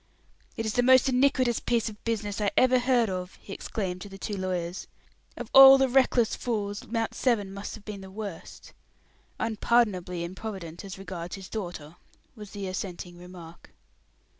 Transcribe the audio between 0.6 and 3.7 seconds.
is the most iniquitous piece of business I ever heard of!" he